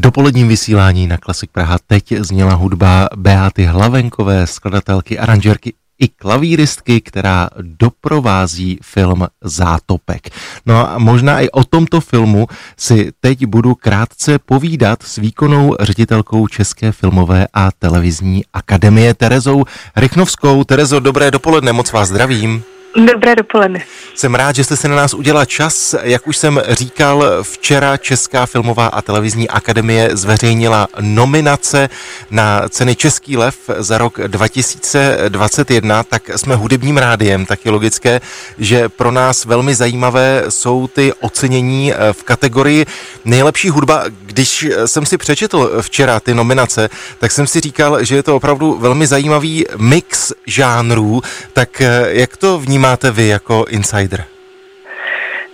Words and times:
Dopoledním 0.00 0.48
vysílání 0.48 1.06
na 1.06 1.16
Klasik 1.16 1.50
Praha 1.50 1.78
teď 1.86 2.12
zněla 2.18 2.54
hudba 2.54 3.08
Beaty 3.16 3.64
Hlavenkové, 3.64 4.46
skladatelky, 4.46 5.18
aranžerky 5.18 5.74
i 5.98 6.08
klavíristky, 6.08 7.00
která 7.00 7.48
doprovází 7.60 8.78
film 8.82 9.26
Zátopek. 9.44 10.30
No 10.66 10.90
a 10.90 10.98
možná 10.98 11.40
i 11.40 11.50
o 11.50 11.64
tomto 11.64 12.00
filmu 12.00 12.46
si 12.76 13.12
teď 13.20 13.46
budu 13.46 13.74
krátce 13.74 14.38
povídat 14.38 15.02
s 15.02 15.16
výkonnou 15.16 15.76
ředitelkou 15.80 16.46
České 16.46 16.92
filmové 16.92 17.46
a 17.54 17.70
televizní 17.78 18.42
akademie 18.52 19.14
Terezou 19.14 19.64
Rychnovskou. 19.96 20.64
Terezo, 20.64 21.00
dobré 21.00 21.30
dopoledne, 21.30 21.72
moc 21.72 21.92
vás 21.92 22.08
zdravím. 22.08 22.62
Dobré 22.96 23.36
dopoledne. 23.36 23.84
Jsem 24.14 24.34
rád, 24.34 24.56
že 24.56 24.64
jste 24.64 24.76
se 24.76 24.88
na 24.88 24.96
nás 24.96 25.14
udělala 25.14 25.44
čas. 25.44 25.94
Jak 26.02 26.26
už 26.26 26.36
jsem 26.36 26.62
říkal, 26.68 27.24
včera 27.42 27.96
Česká 27.96 28.46
filmová 28.46 28.86
a 28.86 29.02
televizní 29.02 29.48
akademie 29.48 30.10
zveřejnila 30.12 30.88
nominace 31.00 31.88
na 32.30 32.68
ceny 32.68 32.96
Český 32.96 33.36
lev 33.36 33.56
za 33.78 33.98
rok 33.98 34.20
2021, 34.26 36.02
tak 36.02 36.30
jsme 36.36 36.54
hudebním 36.54 36.96
rádiem, 36.96 37.46
tak 37.46 37.64
je 37.64 37.70
logické, 37.70 38.20
že 38.58 38.88
pro 38.88 39.10
nás 39.10 39.44
velmi 39.44 39.74
zajímavé 39.74 40.44
jsou 40.48 40.86
ty 40.86 41.12
ocenění 41.20 41.92
v 42.12 42.22
kategorii 42.22 42.86
nejlepší 43.24 43.68
hudba. 43.68 44.04
Když 44.22 44.66
jsem 44.86 45.06
si 45.06 45.18
přečetl 45.18 45.82
včera 45.82 46.20
ty 46.20 46.34
nominace, 46.34 46.90
tak 47.18 47.32
jsem 47.32 47.46
si 47.46 47.60
říkal, 47.60 48.04
že 48.04 48.16
je 48.16 48.22
to 48.22 48.36
opravdu 48.36 48.78
velmi 48.78 49.06
zajímavý 49.06 49.66
mix 49.76 50.32
žánrů, 50.46 51.22
tak 51.52 51.82
jak 52.08 52.36
to 52.36 52.58
vnímáte 52.58 52.77
vnímáte 52.78 53.10
vy 53.10 53.26
jako 53.26 53.64
insider? 53.68 54.24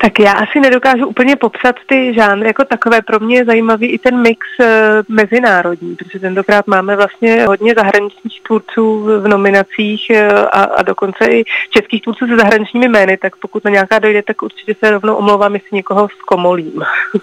Tak 0.04 0.18
já 0.18 0.32
asi 0.32 0.60
nedokážu 0.60 1.06
úplně 1.06 1.36
popsat 1.36 1.76
ty 1.86 2.14
žánry 2.14 2.46
jako 2.46 2.64
takové. 2.64 3.02
Pro 3.02 3.20
mě 3.20 3.36
je 3.36 3.44
zajímavý 3.44 3.86
i 3.86 3.98
ten 3.98 4.22
mix 4.22 4.40
e, 4.60 4.66
mezinárodní, 5.08 5.96
protože 5.96 6.18
tentokrát 6.18 6.66
máme 6.66 6.96
vlastně 6.96 7.44
hodně 7.46 7.74
zahraničních 7.76 8.42
tvůrců 8.46 9.04
v 9.20 9.28
nominacích 9.28 10.10
e, 10.10 10.28
a, 10.32 10.62
a 10.62 10.82
dokonce 10.82 11.24
i 11.24 11.44
českých 11.70 12.02
tvůrců 12.02 12.26
se 12.26 12.36
zahraničními 12.36 12.88
jmény, 12.88 13.16
tak 13.16 13.36
pokud 13.36 13.64
na 13.64 13.70
nějaká 13.70 13.98
dojde, 13.98 14.22
tak 14.22 14.42
určitě 14.42 14.74
se 14.84 14.90
rovnou 14.90 15.14
omlouvám, 15.14 15.54
jestli 15.54 15.68
někoho 15.72 16.08
zkomolím. 16.18 16.82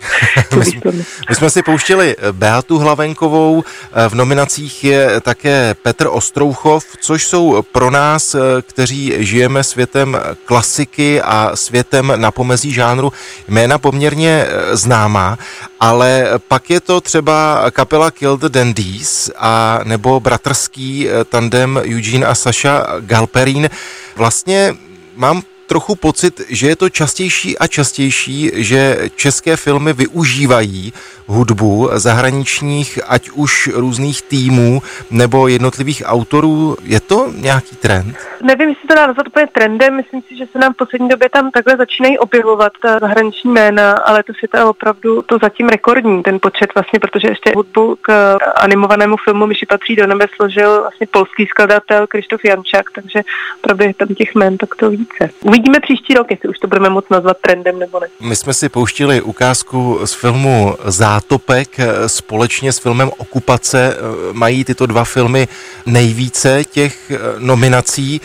my, 0.57 0.65
jsme, 0.65 0.91
my 1.29 1.35
jsme 1.35 1.49
si 1.49 1.63
pouštěli 1.63 2.15
Beatu 2.31 2.77
Hlavenkovou, 2.77 3.63
v 4.09 4.15
nominacích 4.15 4.83
je 4.83 5.21
také 5.21 5.75
Petr 5.81 6.07
Ostrouchov, 6.11 6.85
což 7.01 7.25
jsou 7.25 7.61
pro 7.71 7.91
nás, 7.91 8.35
kteří 8.61 9.13
žijeme 9.17 9.63
světem 9.63 10.17
klasiky 10.45 11.21
a 11.21 11.51
světem 11.55 12.13
na 12.15 12.31
pomezí 12.31 12.70
žánru 12.73 13.13
jména 13.47 13.77
poměrně 13.77 14.29
e, 14.29 14.77
známá, 14.77 15.37
ale 15.79 16.29
pak 16.47 16.69
je 16.69 16.79
to 16.79 17.01
třeba 17.01 17.65
kapela 17.71 18.11
Kill 18.11 18.37
the 18.37 18.49
Dandies 18.49 19.31
a 19.37 19.79
nebo 19.83 20.19
bratrský 20.19 21.09
e, 21.09 21.23
tandem 21.23 21.81
Eugene 21.83 22.25
a 22.25 22.35
Sasha 22.35 22.87
Galperin. 22.99 23.69
Vlastně 24.15 24.75
mám 25.15 25.41
trochu 25.71 25.95
pocit, 25.95 26.41
že 26.49 26.67
je 26.67 26.75
to 26.75 26.89
častější 26.89 27.57
a 27.57 27.67
častější, 27.67 28.51
že 28.55 29.09
české 29.15 29.57
filmy 29.57 29.93
využívají 29.93 30.93
hudbu 31.31 31.89
zahraničních, 31.93 32.99
ať 33.07 33.29
už 33.29 33.69
různých 33.73 34.21
týmů 34.21 34.81
nebo 35.11 35.47
jednotlivých 35.47 36.03
autorů. 36.05 36.77
Je 36.83 36.99
to 36.99 37.31
nějaký 37.35 37.75
trend? 37.75 38.15
Nevím, 38.43 38.69
jestli 38.69 38.87
to 38.87 38.95
dá 38.95 39.07
nazvat 39.07 39.27
úplně 39.27 39.47
trendem. 39.47 39.95
Myslím 39.95 40.21
si, 40.21 40.37
že 40.37 40.45
se 40.51 40.59
nám 40.59 40.73
v 40.73 40.77
poslední 40.77 41.09
době 41.09 41.29
tam 41.29 41.51
takhle 41.51 41.77
začínají 41.77 42.19
objevovat 42.19 42.71
ta 42.81 42.99
zahraniční 42.99 43.51
jména, 43.51 43.91
ale 43.91 44.23
to 44.23 44.33
je 44.57 44.63
opravdu 44.63 45.21
to 45.21 45.37
zatím 45.41 45.69
rekordní, 45.69 46.23
ten 46.23 46.39
počet 46.39 46.69
vlastně, 46.75 46.99
protože 46.99 47.27
ještě 47.27 47.51
hudbu 47.55 47.97
k 48.01 48.37
animovanému 48.55 49.15
filmu 49.23 49.47
Myši 49.47 49.65
patří 49.65 49.95
do 49.95 50.07
nebe 50.07 50.25
složil 50.35 50.81
vlastně 50.81 51.07
polský 51.11 51.45
skladatel 51.45 52.07
Krištof 52.07 52.45
Jančák, 52.45 52.91
takže 52.95 53.21
opravdu 53.59 53.83
je 53.83 53.93
tam 53.93 54.07
těch 54.07 54.35
jmén 54.35 54.57
takto 54.57 54.89
více. 54.89 55.29
Uvidíme 55.41 55.79
příští 55.79 56.13
rok, 56.13 56.31
jestli 56.31 56.49
už 56.49 56.59
to 56.59 56.67
budeme 56.67 56.89
moc 56.89 57.05
nazvat 57.09 57.37
trendem 57.41 57.79
nebo 57.79 57.99
ne. 57.99 58.07
My 58.21 58.35
jsme 58.35 58.53
si 58.53 58.69
pouštili 58.69 59.21
ukázku 59.21 59.99
z 60.05 60.13
filmu 60.13 60.75
Zá 60.85 61.20
Zátopek 61.21 61.79
eh, 61.79 62.09
společně 62.09 62.73
s 62.73 62.79
filmem 62.79 63.11
Okupace 63.17 63.95
eh, 63.95 64.33
mají 64.33 64.63
tyto 64.63 64.85
dva 64.85 65.03
filmy 65.03 65.47
nejvíce 65.85 66.63
těch 66.63 67.11
eh, 67.11 67.17
nominací. 67.37 68.21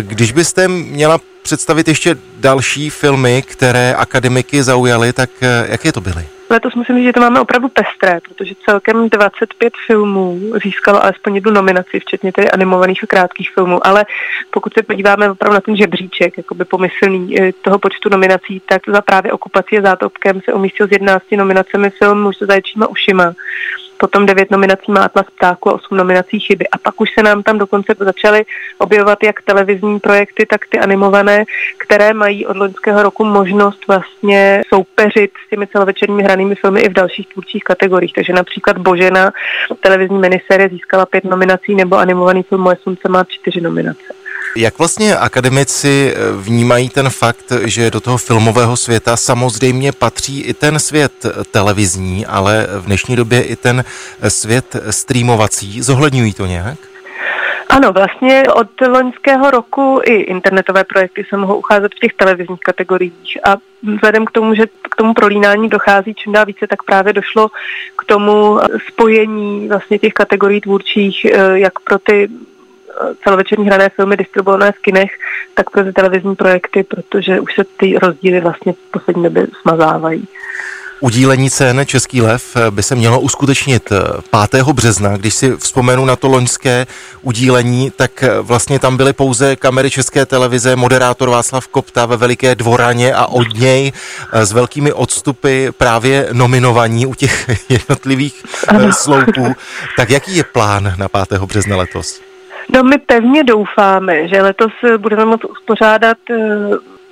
Když 0.00 0.32
byste 0.32 0.68
měla 0.68 1.20
představit 1.48 1.88
ještě 1.88 2.16
další 2.36 2.90
filmy, 2.90 3.42
které 3.42 3.94
akademiky 3.94 4.62
zaujaly, 4.62 5.12
tak 5.12 5.30
jaké 5.68 5.92
to 5.92 6.00
byly? 6.00 6.24
Letos 6.50 6.74
musím 6.74 6.96
říct, 6.96 7.04
že 7.04 7.12
to 7.12 7.20
máme 7.20 7.40
opravdu 7.40 7.68
pestré, 7.68 8.20
protože 8.28 8.54
celkem 8.64 9.08
25 9.08 9.72
filmů 9.86 10.40
získalo 10.64 11.04
alespoň 11.04 11.34
jednu 11.34 11.52
nominaci, 11.52 12.00
včetně 12.00 12.32
tedy 12.32 12.50
animovaných 12.50 13.04
a 13.04 13.06
krátkých 13.06 13.50
filmů, 13.50 13.86
ale 13.86 14.06
pokud 14.50 14.74
se 14.74 14.82
podíváme 14.82 15.30
opravdu 15.30 15.54
na 15.54 15.60
ten 15.60 15.76
žebříček, 15.76 16.36
jakoby 16.36 16.64
pomyslný 16.64 17.40
eh, 17.40 17.52
toho 17.62 17.78
počtu 17.78 18.08
nominací, 18.08 18.62
tak 18.68 18.82
za 18.88 19.00
právě 19.00 19.32
okupaci 19.32 19.78
a 19.78 19.82
zátopkem 19.82 20.40
se 20.44 20.52
umístil 20.52 20.88
s 20.88 20.92
11 20.92 21.24
nominacemi 21.36 21.90
film 21.90 22.22
Muž 22.22 22.36
se 22.36 22.46
zaječíma 22.46 22.86
ušima 22.86 23.34
potom 23.98 24.26
devět 24.26 24.50
nominací 24.50 24.92
má 24.92 25.04
Atlas 25.04 25.26
ptáku 25.36 25.70
a 25.70 25.74
osm 25.74 25.96
nominací 25.96 26.40
chyby. 26.40 26.68
A 26.68 26.78
pak 26.78 27.00
už 27.00 27.08
se 27.18 27.22
nám 27.22 27.42
tam 27.42 27.58
dokonce 27.58 27.94
začaly 27.98 28.44
objevovat 28.78 29.22
jak 29.22 29.42
televizní 29.42 30.00
projekty, 30.00 30.46
tak 30.46 30.66
ty 30.66 30.78
animované, 30.78 31.44
které 31.78 32.14
mají 32.14 32.46
od 32.46 32.56
loňského 32.56 33.02
roku 33.02 33.24
možnost 33.24 33.86
vlastně 33.88 34.62
soupeřit 34.68 35.30
s 35.46 35.50
těmi 35.50 35.66
celovečerními 35.66 36.22
hranými 36.22 36.54
filmy 36.54 36.80
i 36.80 36.88
v 36.88 36.92
dalších 36.92 37.28
tvůrčích 37.28 37.64
kategoriích. 37.64 38.12
Takže 38.12 38.32
například 38.32 38.78
Božena, 38.78 39.32
televizní 39.80 40.18
miniserie 40.18 40.68
získala 40.68 41.06
pět 41.06 41.24
nominací, 41.24 41.74
nebo 41.74 41.96
animovaný 41.96 42.42
film 42.42 42.60
Moje 42.60 42.76
slunce 42.82 43.08
má 43.08 43.24
čtyři 43.24 43.60
nominace. 43.60 44.17
Jak 44.56 44.78
vlastně 44.78 45.16
akademici 45.16 46.14
eh, 46.14 46.32
vnímají 46.32 46.88
ten 46.88 47.10
fakt, 47.10 47.52
že 47.64 47.90
do 47.90 48.00
toho 48.00 48.18
filmového 48.18 48.76
světa 48.76 49.16
samozřejmě 49.16 49.92
patří 49.92 50.40
i 50.40 50.54
ten 50.54 50.78
svět 50.78 51.12
televizní, 51.50 52.26
ale 52.26 52.66
v 52.80 52.86
dnešní 52.86 53.16
době 53.16 53.42
i 53.42 53.56
ten 53.56 53.84
svět 54.28 54.76
streamovací? 54.90 55.82
Zohledňují 55.82 56.34
to 56.34 56.46
nějak? 56.46 56.78
Ano, 57.68 57.92
vlastně 57.92 58.42
od 58.54 58.80
loňského 58.88 59.50
roku 59.50 60.00
i 60.04 60.14
internetové 60.14 60.84
projekty 60.84 61.26
se 61.28 61.36
mohou 61.36 61.54
ucházet 61.54 61.94
v 61.94 61.98
těch 61.98 62.12
televizních 62.12 62.60
kategoriích 62.60 63.38
a 63.44 63.56
vzhledem 63.82 64.24
k 64.24 64.30
tomu, 64.30 64.54
že 64.54 64.66
k 64.66 64.96
tomu 64.96 65.14
prolínání 65.14 65.68
dochází 65.68 66.14
čím 66.14 66.32
dál 66.32 66.46
více, 66.46 66.66
tak 66.66 66.82
právě 66.82 67.12
došlo 67.12 67.48
k 67.98 68.04
tomu 68.04 68.58
spojení 68.88 69.68
vlastně 69.68 69.98
těch 69.98 70.12
kategorií 70.12 70.60
tvůrčích, 70.60 71.24
eh, 71.24 71.58
jak 71.58 71.80
pro 71.80 71.98
ty 71.98 72.28
celovečerní 73.24 73.66
hrané 73.66 73.88
filmy 73.88 74.16
distribuované 74.16 74.72
v 74.72 74.78
kinech, 74.78 75.10
tak 75.54 75.70
pro 75.70 75.84
ty 75.84 75.92
televizní 75.92 76.36
projekty, 76.36 76.82
protože 76.82 77.40
už 77.40 77.54
se 77.54 77.64
ty 77.76 77.98
rozdíly 77.98 78.40
vlastně 78.40 78.72
v 78.72 78.90
poslední 78.90 79.22
době 79.22 79.46
smazávají. 79.62 80.28
Udílení 81.00 81.50
cen 81.50 81.80
Český 81.86 82.22
lev 82.22 82.56
by 82.70 82.82
se 82.82 82.94
mělo 82.94 83.20
uskutečnit 83.20 83.92
5. 84.50 84.66
března. 84.66 85.16
Když 85.16 85.34
si 85.34 85.56
vzpomenu 85.56 86.04
na 86.04 86.16
to 86.16 86.28
loňské 86.28 86.86
udílení, 87.22 87.92
tak 87.96 88.24
vlastně 88.42 88.78
tam 88.78 88.96
byly 88.96 89.12
pouze 89.12 89.56
kamery 89.56 89.90
České 89.90 90.26
televize, 90.26 90.76
moderátor 90.76 91.30
Václav 91.30 91.68
Kopta 91.68 92.06
ve 92.06 92.16
Veliké 92.16 92.54
dvoraně 92.54 93.14
a 93.14 93.26
od 93.26 93.54
něj 93.54 93.92
s 94.32 94.52
velkými 94.52 94.92
odstupy 94.92 95.68
právě 95.70 96.28
nominovaní 96.32 97.06
u 97.06 97.14
těch 97.14 97.50
jednotlivých 97.68 98.42
ano. 98.68 98.92
sloupů. 98.92 99.54
Tak 99.96 100.10
jaký 100.10 100.36
je 100.36 100.44
plán 100.44 100.94
na 100.96 101.08
5. 101.08 101.40
března 101.42 101.76
letos? 101.76 102.27
No 102.74 102.82
my 102.82 102.98
pevně 102.98 103.44
doufáme, 103.44 104.28
že 104.28 104.42
letos 104.42 104.72
budeme 104.98 105.24
moct 105.24 105.44
uspořádat 105.44 106.18
eh, 106.30 106.36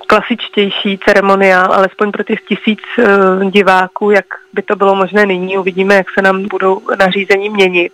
klasičtější 0.07 0.99
ceremoniál, 1.05 1.73
alespoň 1.73 2.11
pro 2.11 2.23
těch 2.23 2.41
tisíc 2.41 2.79
uh, 2.97 3.51
diváků, 3.51 4.11
jak 4.11 4.25
by 4.53 4.61
to 4.61 4.75
bylo 4.75 4.95
možné 4.95 5.25
nyní. 5.25 5.57
Uvidíme, 5.57 5.95
jak 5.95 6.07
se 6.11 6.21
nám 6.21 6.47
budou 6.47 6.81
nařízení 6.99 7.49
měnit. 7.49 7.91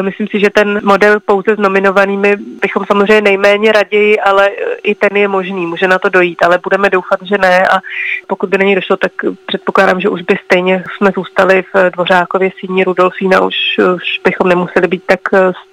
Myslím 0.00 0.28
si, 0.28 0.40
že 0.40 0.50
ten 0.50 0.80
model 0.84 1.20
pouze 1.20 1.54
s 1.54 1.58
nominovanými 1.58 2.36
bychom 2.36 2.84
samozřejmě 2.86 3.20
nejméně 3.20 3.72
raději, 3.72 4.20
ale 4.20 4.50
i 4.82 4.94
ten 4.94 5.16
je 5.16 5.28
možný, 5.28 5.66
může 5.66 5.88
na 5.88 5.98
to 5.98 6.08
dojít, 6.08 6.42
ale 6.42 6.58
budeme 6.62 6.90
doufat, 6.90 7.20
že 7.22 7.38
ne 7.38 7.68
a 7.68 7.80
pokud 8.26 8.50
by 8.50 8.64
něj 8.64 8.74
došlo, 8.74 8.96
tak 8.96 9.12
předpokládám, 9.46 10.00
že 10.00 10.08
už 10.08 10.22
by 10.22 10.38
stejně 10.44 10.84
jsme 10.96 11.10
zůstali 11.14 11.64
v 11.74 11.90
Dvořákově 11.90 12.50
síni 12.60 12.84
Rudolfína, 12.84 13.40
už, 13.40 13.54
už 13.94 14.20
bychom 14.24 14.48
nemuseli 14.48 14.88
být 14.88 15.02
tak 15.06 15.20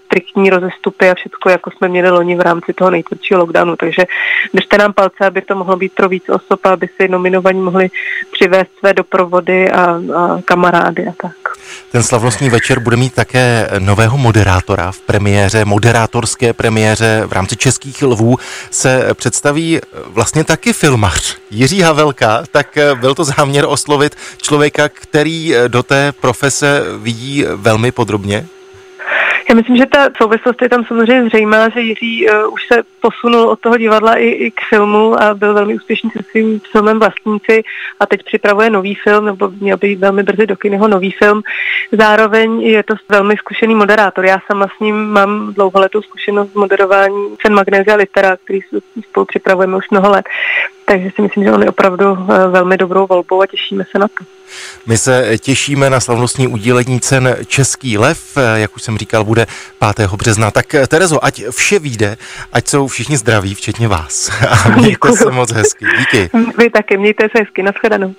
striktní 0.09 0.49
rozestupy 0.49 1.09
a 1.09 1.15
všechno, 1.15 1.51
jako 1.51 1.71
jsme 1.71 1.87
měli 1.87 2.09
loni 2.09 2.35
v 2.35 2.41
rámci 2.41 2.73
toho 2.73 2.91
nejtvrdšího 2.91 3.39
lockdownu. 3.39 3.75
Takže 3.75 4.03
držte 4.53 4.77
nám 4.77 4.93
palce, 4.93 5.25
aby 5.25 5.41
to 5.41 5.55
mohlo 5.55 5.75
být 5.75 5.93
pro 5.95 6.09
víc 6.09 6.23
osob, 6.29 6.65
aby 6.65 6.89
si 7.01 7.07
nominovaní 7.07 7.59
mohli 7.59 7.89
přivést 8.31 8.69
své 8.79 8.93
doprovody 8.93 9.71
a, 9.71 9.83
a 10.15 10.41
kamarády 10.45 11.07
a 11.07 11.13
tak. 11.21 11.35
Ten 11.91 12.03
slavnostní 12.03 12.49
večer 12.49 12.79
bude 12.79 12.97
mít 12.97 13.13
také 13.13 13.69
nového 13.79 14.17
moderátora 14.17 14.91
v 14.91 14.99
premiéře, 14.99 15.65
moderátorské 15.65 16.53
premiéře 16.53 17.23
v 17.25 17.33
rámci 17.33 17.57
Českých 17.57 18.01
lvů 18.01 18.37
se 18.71 19.13
představí 19.13 19.79
vlastně 20.05 20.43
taky 20.43 20.73
filmař 20.73 21.37
Jiří 21.51 21.81
Havelka, 21.81 22.43
tak 22.51 22.77
byl 22.95 23.15
to 23.15 23.23
záměr 23.23 23.65
oslovit 23.67 24.15
člověka, 24.41 24.89
který 24.89 25.53
do 25.67 25.83
té 25.83 26.11
profese 26.11 26.83
vidí 26.97 27.45
velmi 27.55 27.91
podrobně? 27.91 28.45
Já 29.49 29.55
myslím, 29.55 29.77
že 29.77 29.85
ta 29.85 30.09
souvislost 30.21 30.61
je 30.61 30.69
tam 30.69 30.85
samozřejmě 30.85 31.25
zřejmá, 31.25 31.69
že 31.69 31.81
Jiří 31.81 32.29
uh, 32.29 32.53
už 32.53 32.67
se 32.67 32.83
posunul 33.01 33.49
od 33.49 33.59
toho 33.59 33.77
divadla 33.77 34.15
i, 34.15 34.27
i 34.27 34.51
k 34.51 34.61
filmu 34.69 35.21
a 35.21 35.33
byl 35.33 35.53
velmi 35.53 35.75
úspěšný 35.75 36.11
se 36.11 36.19
svým 36.31 36.59
filmem 36.71 36.99
Vlastníci 36.99 37.63
a 37.99 38.05
teď 38.05 38.23
připravuje 38.23 38.69
nový 38.69 38.95
film, 38.95 39.25
nebo 39.25 39.49
měl 39.49 39.77
by 39.77 39.95
velmi 39.95 40.23
brzy 40.23 40.47
do 40.47 40.55
jeho 40.63 40.87
nový 40.87 41.11
film. 41.11 41.41
Zároveň 41.91 42.61
je 42.61 42.83
to 42.83 42.95
velmi 43.09 43.37
zkušený 43.37 43.75
moderátor. 43.75 44.25
Já 44.25 44.39
sama 44.47 44.67
s 44.77 44.79
ním 44.79 44.95
mám 44.95 45.53
dlouholetou 45.53 46.01
zkušenost 46.01 46.51
z 46.51 46.55
moderování 46.55 47.37
cen 47.41 47.53
Magnézia 47.53 47.95
Litera, 47.95 48.37
který 48.43 48.59
spolu 49.09 49.25
připravujeme 49.25 49.77
už 49.77 49.89
mnoho 49.89 50.11
let. 50.11 50.25
Takže 50.91 51.09
si 51.15 51.21
myslím, 51.21 51.43
že 51.43 51.51
on 51.51 51.61
je 51.61 51.69
opravdu 51.69 52.11
uh, 52.11 52.27
velmi 52.27 52.77
dobrou 52.77 53.07
volbou 53.07 53.41
a 53.41 53.47
těšíme 53.47 53.83
se 53.91 53.99
na 53.99 54.07
to. 54.07 54.25
My 54.85 54.97
se 54.97 55.37
těšíme 55.37 55.89
na 55.89 55.99
slavnostní 55.99 56.47
udílení 56.47 56.99
cen 56.99 57.37
Český 57.47 57.97
lev, 57.97 58.37
jak 58.55 58.75
už 58.75 58.83
jsem 58.83 58.97
říkal, 58.97 59.23
bude 59.23 59.47
5. 59.95 60.11
března. 60.11 60.51
Tak 60.51 60.75
Terezo, 60.87 61.25
ať 61.25 61.43
vše 61.49 61.79
vyjde, 61.79 62.17
ať 62.53 62.67
jsou 62.67 62.87
všichni 62.87 63.17
zdraví, 63.17 63.55
včetně 63.55 63.87
vás. 63.87 64.29
A 64.49 64.69
mějte 64.69 64.89
Děkuju. 64.89 65.15
se 65.15 65.31
moc 65.31 65.51
hezky. 65.51 65.85
Díky. 65.99 66.29
Vy 66.57 66.69
taky, 66.69 66.97
mějte 66.97 67.23
se 67.23 67.43
hezky. 67.43 67.63
Naschledanou. 67.63 68.15